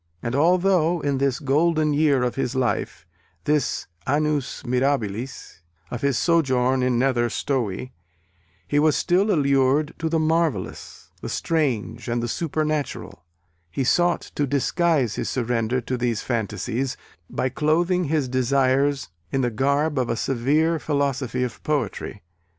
And 0.23 0.33
although 0.33 0.99
in 1.01 1.19
this 1.19 1.37
golden 1.37 1.93
year 1.93 2.23
of 2.23 2.33
his 2.33 2.55
life, 2.55 3.05
this 3.43 3.85
annus 4.07 4.63
mirabilis 4.65 5.61
of 5.91 6.01
his 6.01 6.17
sojourn 6.17 6.81
at 6.81 6.91
Nether 6.91 7.29
Stowey, 7.29 7.91
he 8.67 8.79
was 8.79 8.95
still 8.95 9.29
allured 9.29 9.93
to 9.99 10.09
the 10.09 10.17
marvellous, 10.17 11.11
the 11.21 11.29
strange 11.29 12.07
and 12.07 12.23
the 12.23 12.27
supernatural, 12.27 13.23
he 13.69 13.83
sought 13.83 14.21
to 14.33 14.47
disguise 14.47 15.17
his 15.17 15.29
surrender 15.29 15.79
to 15.81 15.97
these 15.97 16.23
phantasies, 16.23 16.97
by 17.29 17.49
clothing 17.49 18.05
his 18.05 18.27
desires 18.27 19.09
in 19.31 19.41
the 19.41 19.51
garb 19.51 19.99
of 19.99 20.09
a 20.09 20.15
severe 20.15 20.79
philosophy 20.79 21.43
of 21.43 21.61
poetry. 21.61 22.23